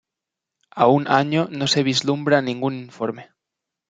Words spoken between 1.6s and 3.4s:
se vislumbra ningún informe.